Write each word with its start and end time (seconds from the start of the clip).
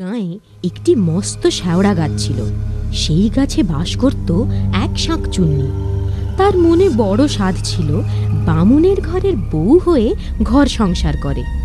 গাঁয়ে 0.00 0.38
একটি 0.64 0.94
মস্ত 0.96 1.46
শ্যাওড়া 1.46 1.94
গাছ 1.94 2.12
ছিল। 2.18 2.38
সেই 2.92 3.30
গাছে 3.36 3.62
বাস 3.62 3.96
করত 3.96 4.28
এক 4.82 4.92
শাঁক 4.98 5.22
চুন্নি। 5.32 5.68
তার 6.36 6.54
মনে 6.58 6.86
বড় 6.96 7.28
সাধ 7.28 7.54
ছিল 7.64 8.00
বামুনের 8.46 8.98
ঘরের 9.00 9.36
বউ 9.36 9.78
হয়ে 9.78 10.14
ঘর 10.42 10.66
সংসার 10.66 11.14
করে। 11.22 11.61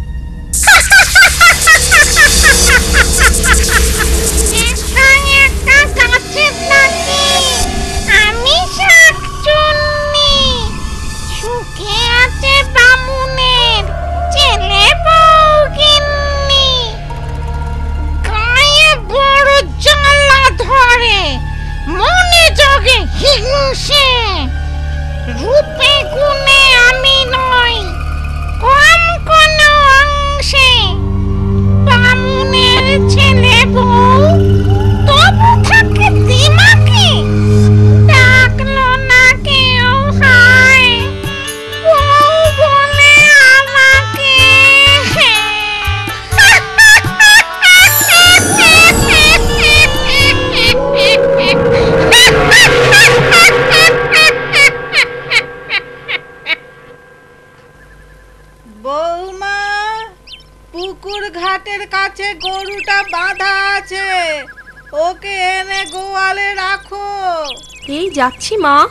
এই 67.88 68.10
যাচ্ছি 68.10 68.58
মা। 68.58 68.88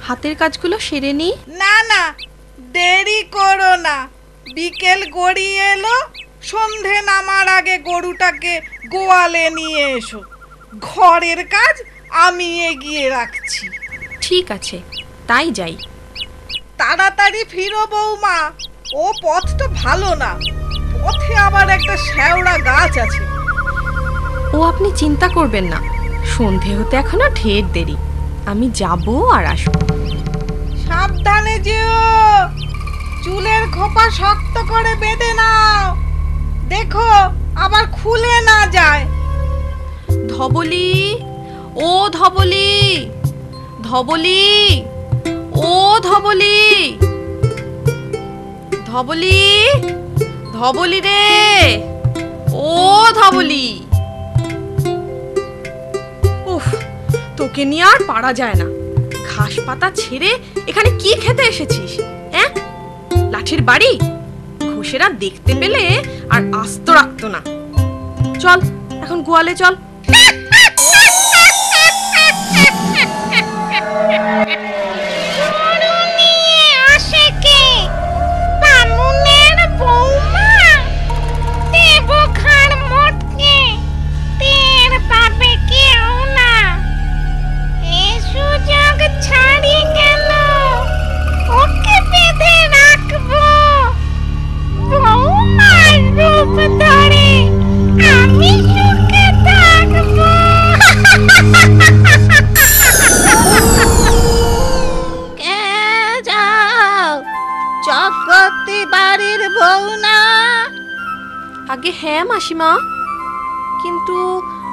হাতের 0.00 0.36
কাজগুলো 0.36 0.78
সেরে 0.78 1.12
নি। 1.12 1.32
না 1.48 1.82
না 1.82 2.14
দেরি 2.60 3.22
করো 3.22 3.76
না। 3.76 4.08
বিকেল 4.54 5.10
গড়িয়ে 5.10 5.72
এলো 5.72 6.00
সন্ধে 6.42 7.02
নামার 7.02 7.48
আগে 7.48 7.78
গরুটাকে 7.78 8.60
গোয়ালে 8.90 9.50
নিয়ে 9.50 9.90
এসো। 9.90 10.22
ঘরের 10.80 11.46
কাজ 11.46 11.82
আমি 12.10 12.66
এগিয়ে 12.66 13.08
রাখছি। 13.08 13.68
ঠিক 14.20 14.50
আছে 14.50 14.80
তাই 15.26 15.50
যাই। 15.50 15.76
তাড়াতাড়ি 16.78 17.44
ফিরো 17.50 17.86
বৌমা 17.86 18.50
ও 18.94 19.12
পথটা 19.22 19.66
ভালো 19.68 20.14
না। 20.14 20.34
পথে 20.94 21.34
আবার 21.34 21.68
একটা 21.68 21.96
শ্যাওড়া 21.96 22.58
গাছ 22.58 22.98
আছে। 22.98 23.22
ও 24.56 24.62
আপনি 24.62 24.92
চিন্তা 24.96 25.28
করবেন 25.28 25.64
না। 25.64 25.80
সন্ধে 26.24 26.76
হতে 26.76 26.96
এখনও 26.96 27.30
ঢের 27.30 27.72
দেরি। 27.72 27.96
আমি 28.50 28.70
যাব 28.74 29.06
আর 29.36 29.44
আসব। 29.44 29.74
সাবধানে 30.86 31.58
যেও। 31.58 32.48
চুলের 33.24 33.62
খোপা 33.74 34.10
শক্ত 34.10 34.54
করে 34.70 34.94
বেঁধে 34.94 35.32
নাও। 35.32 35.96
দেখো 36.68 37.10
আবার 37.54 37.84
খুলে 37.92 38.40
না 38.40 38.66
যায়। 38.66 39.06
ধবলি 40.28 40.92
ও 41.76 42.08
ধবলি 42.08 43.08
ধবলি 43.82 44.82
ও 45.54 45.98
ধবলি 46.02 46.60
ধবলি 48.86 49.42
ধবলি 50.54 51.00
রে 51.00 51.80
ও 52.52 52.70
ধবলি। 53.20 53.79
তোকে 57.40 57.62
নিয়ে 57.64 57.84
আর 57.84 57.98
পারা 58.06 58.30
যায় 58.32 58.54
না। 58.54 58.66
ঘাস 59.30 59.54
পাতা 59.66 59.88
ছেড়ে 59.96 60.30
এখানে 60.66 60.90
কি 60.98 61.10
খেতে 61.20 61.42
এসেছিস 61.42 61.92
হ্যাঁ? 62.32 62.50
লাঠির 63.30 63.62
বাড়ি? 63.62 63.92
ঘুষেরা 64.74 65.08
দেখতে 65.18 65.52
পেলে 65.54 65.82
আর 66.30 66.42
আস্ত 66.54 66.86
রাখতো 66.90 67.26
না। 67.28 67.40
চল, 68.40 68.58
এখন 69.02 69.18
গোয়ালে 69.22 69.54
চল। 69.54 69.74
বাড়ির 109.20 109.44
বউ 109.48 109.84
না। 109.96 110.18
আগে 111.72 111.90
হ্যাঁ 112.00 112.22
মাসিমা। 112.24 112.70
কিন্তু 113.82 114.16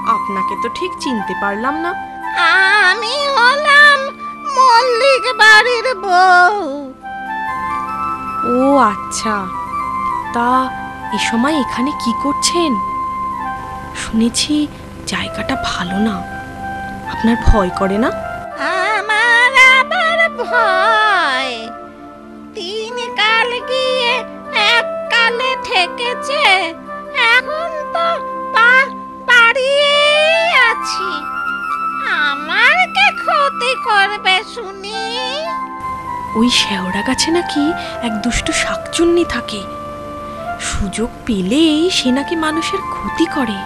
আপনাকে 0.07 0.53
তো 0.63 0.67
ঠিক 0.75 0.91
চিনতে 0.99 1.33
পারলাম 1.41 1.75
না। 1.79 1.91
আমি 2.89 3.13
হলাম 3.35 3.99
মল্লিক 4.55 5.23
বাড়ির 5.37 5.87
বউ। 6.05 6.55
ও 8.51 8.77
আচ্ছা। 8.91 9.35
তা 10.33 10.49
এ 11.13 11.19
সময় 11.31 11.55
এখানে 11.61 11.91
কি 12.03 12.11
করছেন? 12.23 12.71
শুনেছি 13.95 14.67
জায়গাটা 15.07 15.55
ভালো 15.65 15.97
না। 15.99 16.15
আপনার 17.11 17.35
ভয় 17.47 17.71
করে 17.79 17.97
না? 17.97 18.09
আমার 18.97 19.53
আবার 19.79 20.19
ভয়। 20.39 21.06
কালে 25.87 26.73
এখন 27.35 27.69
তো 27.93 28.05
পা 28.53 28.85
বাড়িয়ে 29.25 29.95
আছি। 30.71 31.09
আমার 32.09 32.87
কে 32.87 33.17
ক্ষতি 33.17 33.75
করবে 33.83 34.43
শুনি? 34.55 35.03
ওই 36.35 36.49
শেওড়া 36.49 37.01
গাছে 37.07 37.31
নাকি 37.31 37.73
এক 38.01 38.21
দুষ্টু 38.21 38.51
শাকচুন্নি 38.53 39.25
থাকে। 39.25 39.63
সুযোগ 40.59 41.09
পেলেই 41.25 41.89
সে 41.89 42.11
নাকি 42.11 42.35
মানুষের 42.35 42.79
ক্ষতি 42.79 43.25
করে। 43.25 43.57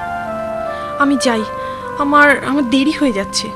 আমি 0.99 1.17
যাই 1.21 1.43
আমার 1.99 2.43
আমার 2.43 2.69
দেরি 2.69 2.91
হয়ে 2.91 3.11
যাচ্ছে। 3.11 3.47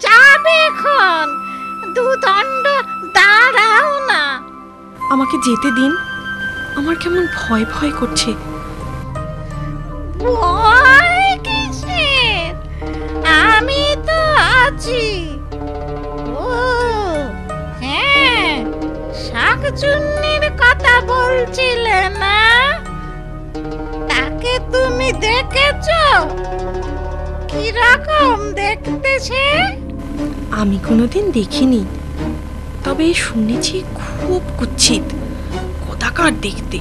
যাবে 0.00 0.50
এখন। 0.50 1.24
দুদণ্ড 1.94 2.64
দাঁড়াও 3.12 4.06
না। 4.06 4.42
আমাকে 5.10 5.36
যেতে 5.36 5.70
দিন। 5.70 6.13
আমার 6.76 6.96
কেমন 6.96 7.24
ভয় 7.38 7.64
ভয় 7.64 7.90
করছে। 7.90 8.30
ভয় 10.20 11.28
কিসের? 11.46 12.52
আমি 13.48 13.82
তো 14.08 14.18
আছি। 14.62 15.06
ও 16.40 16.46
হ্যাঁ 17.80 18.52
শাকচুন্নির 19.26 20.44
কথা 20.62 20.94
বলছিলে 21.12 22.00
না? 22.22 22.38
তাকে 24.08 24.52
তুমি 24.72 25.08
দেখেছ? 25.26 25.86
কীরকম 27.50 28.38
দেখতে 28.52 29.12
সে? 29.18 29.46
আমি 30.50 30.78
কোনোদিন 30.88 31.24
দেখিনি 31.30 31.84
তবে 32.84 33.14
শুনেছি 33.14 33.76
খুব 34.00 34.42
কুচ্ছিত 34.58 35.06
কোথাকার 36.14 36.34
দেখতে। 36.46 36.78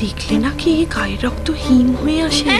দেখলে 0.00 0.34
নাকি 0.44 0.72
গায়ের 0.94 1.20
রক্ত 1.24 1.46
হিম 1.62 1.88
হয়ে 2.00 2.20
আসে। 2.28 2.54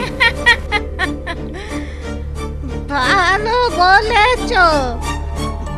ভালো 2.93 3.57
বলেছ। 3.81 4.51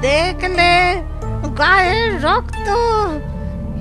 দেখলে 0.07 0.72
গায়ের 1.62 2.10
রক্ত 2.28 2.68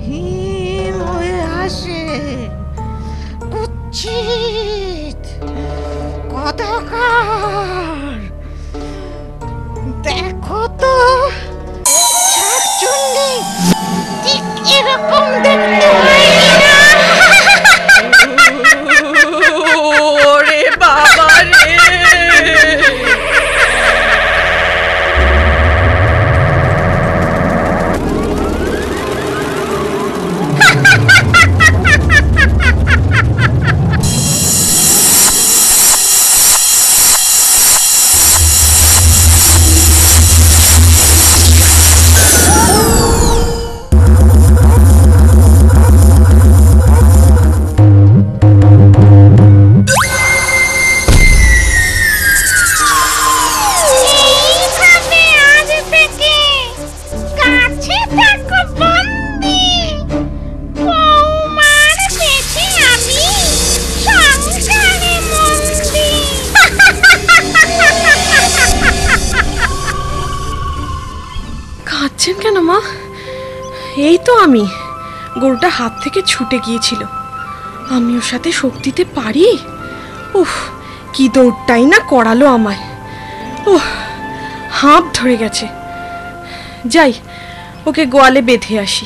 হিম 0.05 0.95
হয়ে 1.09 1.39
আসে। 1.63 2.03
কুচ্ছিত 3.53 5.21
অন্ধকার 6.43 8.17
দেখো 10.07 10.59
তো 10.81 10.93
শাকচুন্নি 12.31 13.31
ঠিক 14.77 14.87
এরকম 14.87 16.06
গরুটা 75.67 75.83
হাত 75.83 76.03
থেকে 76.03 76.21
ছুটে 76.21 76.59
গিয়েছিল। 76.59 77.01
আমি 77.89 78.15
ওর 78.15 78.21
সাথে 78.21 78.51
শক্তিতে 78.51 79.05
পারি? 79.15 79.57
উফ, 80.33 80.53
কি 81.13 81.29
দৌড়টাই 81.29 81.85
না 81.85 81.99
করালো 81.99 82.45
আমায়। 82.47 82.83
উহ 83.67 83.85
হাঁপ 84.71 85.03
ধরে 85.13 85.37
গেছে। 85.37 85.67
যাই, 86.87 87.13
ওকে 87.85 88.05
গোয়ালে 88.05 88.41
বেঁধে 88.41 88.79
আসি। 88.79 89.05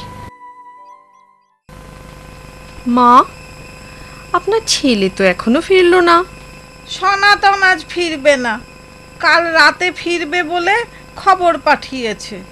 মা, 2.87 3.23
আপনার 4.33 4.61
ছেলে 4.67 5.09
তো 5.15 5.23
এখনও 5.23 5.61
ফিরলো 5.61 5.99
না। 6.01 6.23
সনাতন 6.89 7.63
আজ 7.63 7.85
ফিরবে 7.89 8.37
না। 8.37 8.59
কাল 9.19 9.43
রাতে 9.43 9.91
ফিরবে 9.95 10.43
বলে 10.43 10.75
খবর 11.15 11.57
পাঠিয়েছে। 11.57 12.50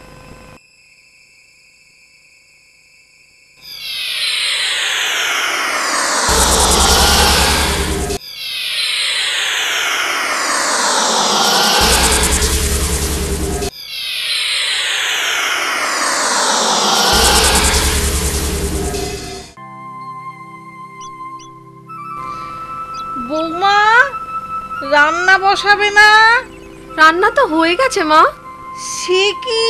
বসাবে 25.89 25.99
না। 25.99 26.09
রান্না 26.97 27.29
তো 27.37 27.43
হয়ে 27.47 27.75
গেছে 27.75 28.03
মা। 28.03 28.21
সে 28.93 29.23
কি? 29.45 29.65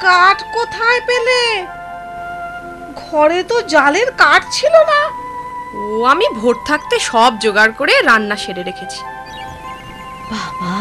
কাঠ 0.00 0.38
কোথায় 0.54 1.00
পেলে? 1.08 1.42
ঘরে 3.02 3.42
তো 3.42 3.56
জালের 3.72 4.08
কাঠ 4.22 4.42
ছিল 4.52 4.74
না। 4.92 5.00
ও 5.76 6.04
আমি 6.04 6.26
ভোর 6.38 6.54
থাকতে 6.68 6.94
সব 7.00 7.30
জোগাড় 7.38 7.72
করে 7.72 7.94
রান্না 8.08 8.36
সেরে 8.36 8.62
রেখেছি। 8.62 9.00
বাবা 10.30 10.76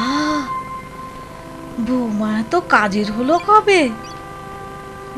বৌমা 1.88 2.34
তো 2.52 2.58
কাজের 2.76 3.08
হলো 3.12 3.36
কবে? 3.48 3.82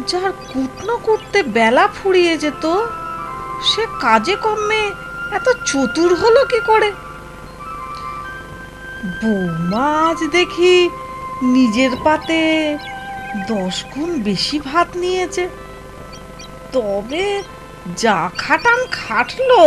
যার 0.09 0.31
কুটনো 0.49 0.95
করতে 1.07 1.37
বেলা 1.57 1.85
ফুরিয়ে 1.87 2.37
যেত 2.37 2.65
সে 3.69 3.83
কাজে 4.01 4.35
কমে 4.35 4.83
এত 5.37 5.47
চতুর 5.65 6.11
হলো 6.21 6.41
কি 6.51 6.59
করে? 6.69 6.91
বৌমা 9.03 10.09
আজ 10.09 10.19
দেখি 10.31 10.89
নিজের 11.43 11.91
পাতে 12.03 12.41
দশ 13.47 13.75
গুণ 13.93 14.09
বেশি 14.23 14.59
ভাত 14.59 14.87
নিয়েছে। 14.95 15.49
তবে 16.73 17.41
যা 17.97 18.29
খাটান 18.37 18.79
খাটলো 18.91 19.61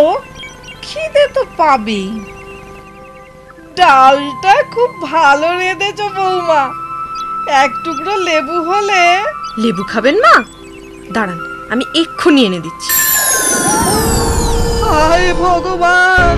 খিদে 0.82 1.24
তো 1.34 1.44
পাবেই। 1.56 2.20
ডালটা 3.76 4.54
খুব 4.74 4.90
ভালো 5.02 5.48
রেঁধেছ 5.58 6.00
বৌমা। 6.16 6.62
এক 7.62 7.70
টুকরো 7.84 8.14
লেবু 8.16 8.56
হলে 8.62 9.04
লেবু 9.58 9.82
খাবেন 9.82 10.16
মা? 10.24 10.34
দাঁড়ান 11.12 11.38
আমি 11.70 11.84
এক্ষুনি 11.94 12.44
এনে 12.46 12.60
দিচ্ছি। 12.60 12.90
হায় 14.82 15.34
ভগবান 15.34 16.36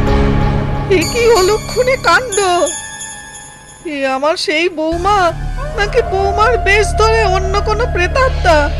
এ 0.91 0.99
কি 1.13 1.23
অলক্ষণে 1.39 1.97
কাণ্ড? 1.97 2.39
এ 3.87 4.07
আমার 4.07 4.37
সেই 4.37 4.69
বৌমা? 4.69 5.33
নাকি 5.77 6.03
বৌমার 6.03 6.59
বেশ 6.59 6.87
ধরে 6.87 7.25
অন্য 7.25 7.61
কোনো 7.61 7.87
প্রেতাত্মা? 7.87 8.71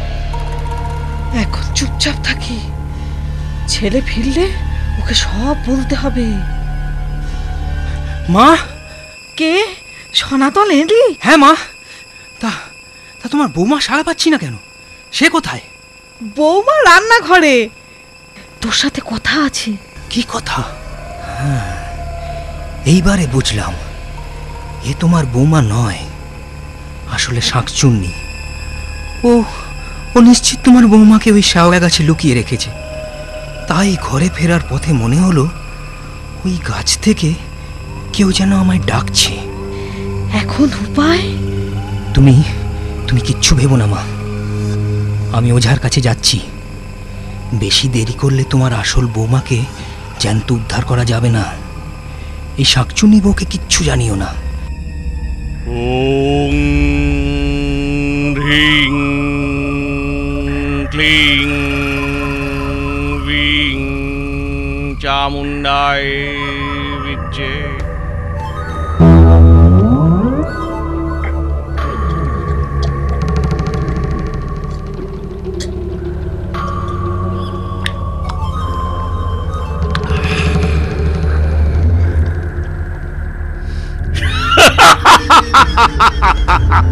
এখন 1.43 1.75
চুপচাপ 1.75 2.15
থাকি। 2.25 2.61
ছেলে 3.69 4.01
ফিরলে 4.01 4.53
ওকে 5.03 5.15
সব 5.15 5.57
বলতে 5.67 5.95
হবে। 5.95 6.27
মা? 8.29 8.57
কে? 9.37 9.67
সনাতন 10.13 10.71
এলি 10.71 11.15
হ্যাঁ 11.21 11.37
মা। 11.37 11.57
তা 12.41 12.51
তা 13.23 13.29
তোমার 13.29 13.49
বৌমা 13.49 13.81
সাড়া 13.81 14.03
পাচ্ছি 14.03 14.31
না 14.31 14.39
কেন? 14.39 14.57
সে 15.13 15.29
কোথায়? 15.29 15.61
বৌমা 16.37 16.77
রান্নাঘরে। 16.91 17.69
তোর 18.61 18.73
সাথে 18.73 19.01
কথা 19.07 19.43
আছে। 19.47 19.73
কি 20.11 20.23
কথা? 20.29 20.63
হ্যাঁ, 21.39 21.77
এইবারে 22.85 23.27
বুঝলাম। 23.27 23.75
এ 24.87 24.93
তোমার 25.01 25.27
বৌমা 25.27 25.63
নয় 25.63 25.99
আসলে 27.13 27.41
শাঁকচুন্নি। 27.41 28.13
ও 29.25 29.45
ও 30.15 30.21
নিশ্চিত 30.21 30.59
তোমার 30.65 30.87
বৌমাকে 30.87 31.33
ওই 31.33 31.43
শ্যাওড়া 31.43 31.79
গাছে 31.81 32.03
লুকিয়ে 32.03 32.35
রেখেছে। 32.35 32.71
তাই 33.69 33.97
ঘরে 34.03 34.29
ফেরার 34.37 34.61
পথে 34.71 34.93
মনে 34.93 35.17
হলো 35.17 35.49
ওই 36.45 36.55
গাছ 36.69 36.99
থেকে 36.99 37.35
কেউ 38.13 38.33
যেন 38.33 38.53
আমায় 38.53 38.79
ডাকছে। 38.79 39.35
এখন 40.33 40.69
উপায়? 40.87 41.25
তুমি 42.15 42.43
তুমি 43.09 43.21
কিচ্ছু 43.21 43.57
ভেবো 43.57 43.77
না 43.77 43.87
মা। 43.87 44.03
আমি 45.37 45.53
ওঝার 45.53 45.79
কাছে 45.79 46.01
যাচ্ছি। 46.01 46.41
বেশি 47.55 47.89
দেরি 47.89 48.13
করলে 48.13 48.45
তোমার 48.45 48.73
আসল 48.73 49.07
বৌমাকে 49.07 49.59
জ্যান্ত 50.21 50.53
উদ্ধার 50.53 50.85
করা 50.85 51.05
যাবে 51.05 51.31
না। 51.31 51.45
এই 52.59 52.65
শাকচুনি 52.65 53.21
বউকে 53.21 53.45
কিচ্ছু 53.45 53.85
জানিও 53.85 54.15
না। 54.15 54.31
ह्रीं 58.39 58.91
क्लीं 60.93 61.47
वीं 63.27 64.95
चामुण्डाय 65.03 66.05
ছটমট 86.77 86.85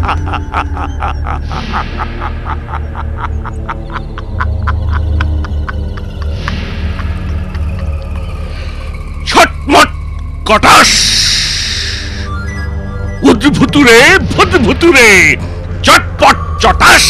কটাস। 10.45 10.91
উদ্ভুতুরে 13.29 13.97
ভুতভুতুরে 14.33 15.37
চটপট 15.83 16.35
চটাস। 16.61 17.05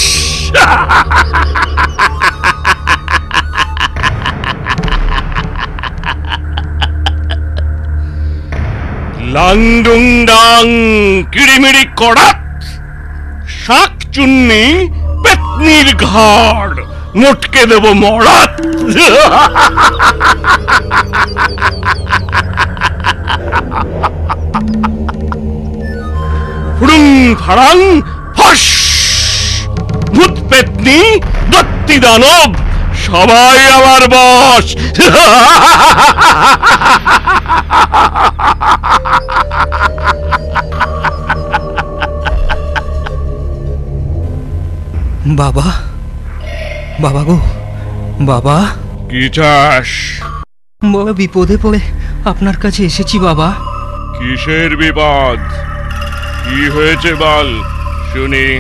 লাংডুং 9.36 10.26
ডাং 10.26 10.66
কিড়িমিড়ি 11.32 11.86
কড়াত। 11.96 12.45
শাক 13.68 13.94
চুন্নি 14.12 14.64
পেতনির 15.24 15.88
ঘাড়, 15.96 16.76
মোটকে 17.16 17.62
দেব 17.66 17.86
মরাত 17.94 18.54
ফুড়ুং 26.80 27.04
ফাড়াং, 27.40 27.78
ফস! 28.38 28.64
ভূত 30.16 30.36
পেতনি 30.50 31.00
দত্তি 31.52 31.96
দানব, 32.00 32.52
সবাই 33.06 33.60
আমার 33.74 34.04
বস। 34.08 34.68
বাবা? 45.36 45.82
বাবা 47.00 47.24
গো 47.24 47.40
বাবা? 48.22 48.66
কি 49.10 49.30
চাস? 49.30 49.88
বাবা 50.84 51.14
বিপদে 51.14 51.58
পড়ে 51.62 51.80
আপনার 52.26 52.58
কাছে 52.58 52.84
এসেছি 52.84 53.20
বাবা। 53.20 53.54
কিসের 54.18 54.78
বিপদ? 54.78 55.40
কি 56.50 56.70
হয়েছে 56.70 57.16
বল 57.16 57.62
শুনি। 58.14 58.60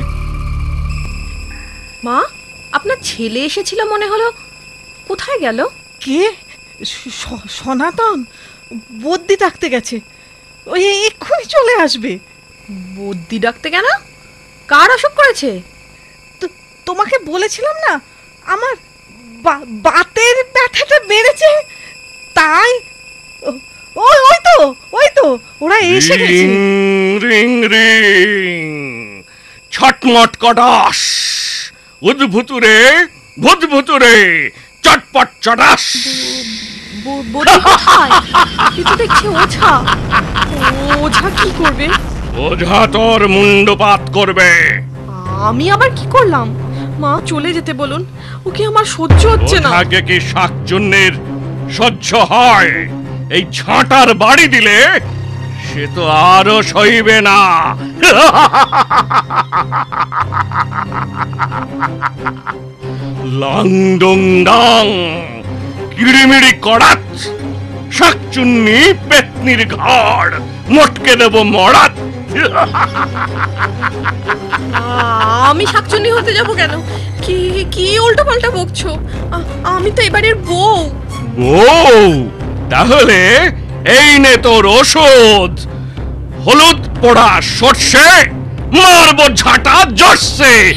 মা 2.04 2.24
আপনার 2.72 2.98
ছেলে 3.02 3.40
এসেছিল 3.40 3.86
মনে 3.86 4.08
হলো। 4.08 4.32
কোথায় 5.08 5.40
গেল? 5.40 5.66
কে? 6.00 6.32
স- 6.86 7.50
সনাতন? 7.50 8.24
বদ্যি 9.04 9.38
ডাকতে 9.38 9.70
গেছে। 9.70 10.00
ওই 10.66 11.06
এক্ষুনি 11.08 11.46
চলে 11.46 11.82
আসবে। 11.82 12.20
বদ্যি 12.72 13.40
ডাকতে 13.40 13.70
কেন? 13.70 13.86
কার 14.68 14.92
অসুখ 14.92 15.12
করেছে? 15.12 15.75
তোমাকে 16.88 17.16
বলেছিলাম 17.32 17.76
না 17.86 17.94
আমার 18.54 18.74
বাতের 19.86 20.36
ব্যথাটা 20.56 20.98
বেড়েছে 21.10 21.52
তাই 22.38 22.72
ওই 24.08 24.18
ওই 24.30 24.40
তো 24.48 24.58
ওই 24.98 25.08
তো 25.18 25.26
ওরা 25.64 25.78
এসে 25.96 26.16
গেছে। 26.22 26.46
রিং 26.46 26.52
রিং 27.30 27.50
রিং 27.74 28.66
ছটমট 29.72 30.32
কটাস 30.44 31.00
উদ্ভুতুরে 32.02 32.76
ভূতভুতুরে 33.44 34.16
চটপট 34.86 35.30
চটাস। 35.46 35.84
কোথায় 37.68 38.12
দেখছি 39.00 39.26
ওঝা 41.04 41.28
কি 41.40 41.50
করবে? 41.60 41.86
ওঝা 42.48 42.80
তোর 42.96 43.22
মুন্ডপাত 43.36 44.02
করবে। 44.18 44.50
আমি 45.50 45.66
আবার 45.76 45.90
কি 45.98 46.06
করলাম? 46.16 46.48
মা, 47.04 47.12
চলে 47.32 47.50
যেতে 47.58 47.72
বলুন। 47.82 48.02
ওকে 48.48 48.62
আমার 48.72 48.86
সহ্য 48.96 49.22
হচ্ছে 49.34 49.58
না। 49.64 49.70
আগে 49.82 50.00
কি 50.08 50.18
শাকচুন্নির 50.32 51.14
সহ্য 51.78 52.10
হয়। 52.32 52.74
এই 53.36 53.44
ঝাঁটার 53.58 54.10
বাড়ি 54.24 54.46
দিলে 54.56 54.78
সে 55.68 55.84
তো 55.96 56.04
আরও 56.36 56.58
সইবে 56.72 57.18
না। 57.30 57.40
লং 63.42 63.68
ডং 64.02 64.20
ডং 64.50 64.86
কিড়িমিড়ি 65.96 66.52
কড়াত, 66.66 67.06
শাকচুন্নি, 67.98 68.80
পেতনির 69.10 69.62
ঘর 69.78 70.26
মটকে 70.76 71.14
দেব 71.22 71.36
মরাত 71.56 71.96
আমি 75.50 75.64
শাকচুন্নি 75.74 76.10
হতে 76.12 76.32
যাব 76.34 76.50
কেন? 76.54 76.74
কি 77.24 77.38
কি 77.72 77.86
উল্টো 78.00 78.24
পাল্টা 78.24 78.50
বকছো 78.58 78.90
আমি 79.74 79.90
তো 79.92 80.02
এবারের 80.02 80.36
বউ। 80.50 80.78
বউ? 81.40 82.06
তাহলে 82.70 83.20
এই 83.98 84.10
নে 84.20 84.34
তোর 84.38 84.64
ওষুধ। 84.78 85.54
হলুদ 86.46 86.82
পোড়া 87.02 87.32
সর্ষে, 87.58 88.10
মারব 88.74 89.20
ঝাঁটা 89.36 89.76
জর্ষে 90.00 90.56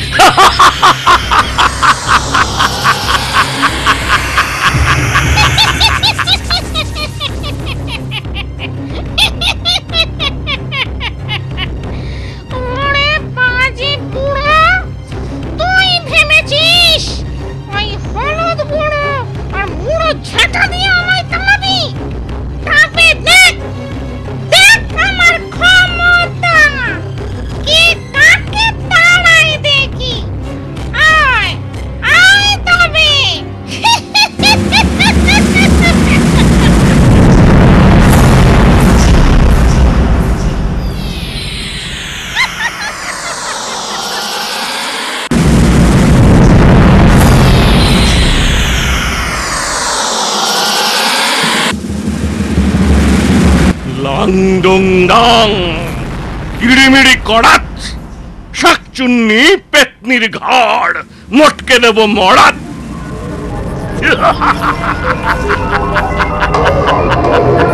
ডং 54.18 55.48
কিড়িমিড়ি 56.58 57.14
কড়াত 57.24 57.68
শাকচুন্নি 58.54 59.42
পেতনির 59.72 60.24
ঘাড় 60.38 60.98
মটকে 61.32 61.76
দেব 61.78 61.98
মরাত 62.16 62.56
হলুদ 67.00 67.58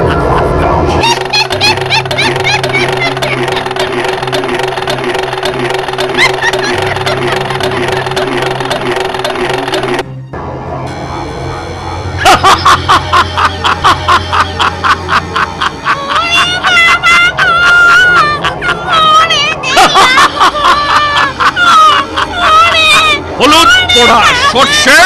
সর্ষে 24.54 25.00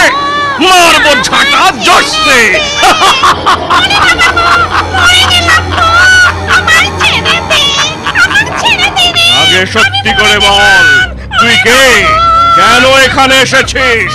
মারব 0.62 1.06
ঝাঁটা 1.22 1.62
আগে 9.40 9.62
সত্যি 9.66 10.10
করে 10.18 10.36
বল 10.40 10.86
তুই 11.40 11.54
কে? 11.64 11.82
কেন 12.56 12.84
এখানে 13.06 13.34
এসেছিস? 13.36 14.12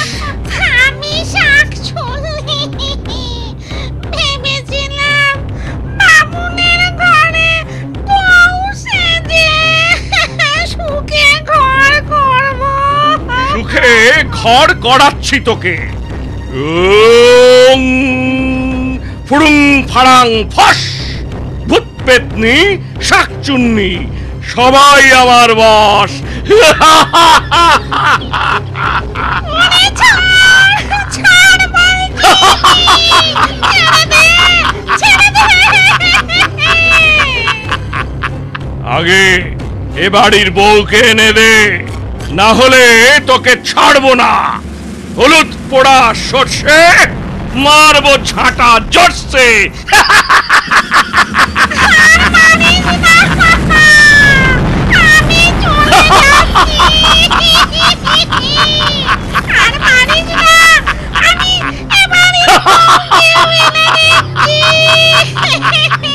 সুখে 13.73 13.97
ঘর 14.39 14.67
গড়াচ্ছি 14.85 15.37
তোকে। 15.47 15.75
ফুড়ুং 19.27 19.55
ফাড়াং 19.91 20.27
ফস 20.53 20.81
ভূত 21.69 21.85
পেতনি 22.05 22.57
শাকচুন্নি 23.07 23.91
সবাই 24.53 25.03
আমার 25.23 25.49
বস। 25.61 26.11
আগে 38.97 39.25
এ 40.03 40.05
বাড়ির 40.15 40.49
বউকে 40.57 40.99
এনে 41.11 41.29
দে। 41.37 41.53
না 42.31 42.49
হলে 42.53 42.83
তোকে 43.27 43.53
ছাড়বো 43.65 44.13
না। 44.13 44.31
হলুদ 45.17 45.49
পোড়া 45.69 45.99
সর্ষে 46.29 46.81
মারবো 47.55 48.13
ছাটা 48.25 48.69
জর্ষে 48.91 49.49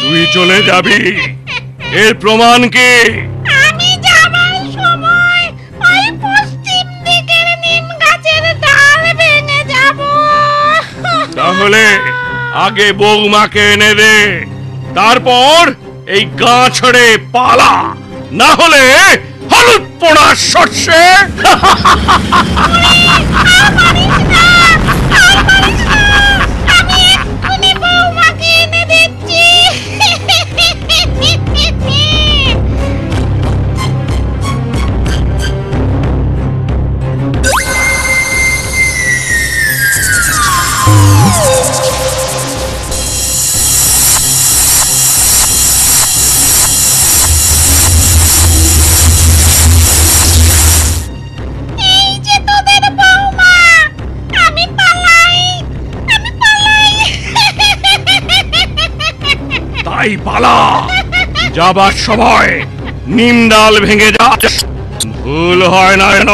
তুই 0.03 0.27
চলে 0.33 0.59
যাবি। 0.63 1.01
এর 2.03 2.13
প্রমাণ 2.15 2.69
কি? 2.69 2.91
তাহলে 11.59 11.87
আগে 12.67 12.89
বৌমাকে 12.93 13.65
এনে 13.73 13.93
দে, 13.95 14.17
তারপর 14.95 15.61
এই 16.15 16.23
গা 16.41 16.59
ছড়ে 16.75 17.07
পালা। 17.33 17.75
না 18.33 18.51
হলে 18.55 18.85
হলুদ 19.51 19.85
পোড়া 20.01 20.29
সর্ষে 20.51 21.03
তাই 60.09 60.17
পালা। 60.25 60.57
যাবার 61.55 61.95
সময় 62.07 62.51
নিম 63.17 63.37
ডাল 63.49 63.75
ভেঙে 63.87 64.11
যা 64.13 64.29
ভুল 65.17 65.61
হয় 65.67 65.97
না 65.97 66.07
যেন। 66.17 66.31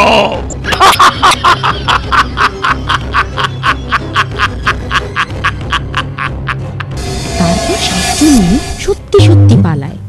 সত্যি 8.79 9.17
সত্যি 9.27 9.55
পালায়। 9.63 9.99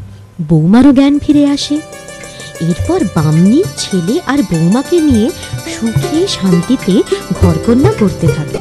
বৌমারও 0.49 0.91
জ্ঞান 0.93 1.13
ফিরে 1.19 1.43
আসে। 1.55 1.75
এরপর 2.61 2.99
বামনি, 3.15 3.59
ছেলে 3.77 4.15
আর 4.27 4.39
বৌমাকে 4.51 4.97
নিয়ে 4.99 5.27
সুখে 5.73 6.19
শান্তিতে 6.27 6.93
ঘরকন্যা 7.41 7.91
করতে 7.99 8.27
থাকে। 8.27 8.59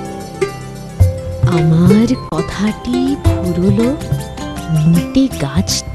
আমার 1.58 2.08
কথাটি 2.30 2.98
ফুরলো 3.24 3.88
মোটে 4.74 5.24
গাছ 5.40 5.70